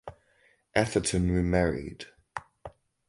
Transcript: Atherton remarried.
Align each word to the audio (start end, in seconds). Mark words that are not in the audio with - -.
Atherton 0.73 1.31
remarried. 1.31 2.07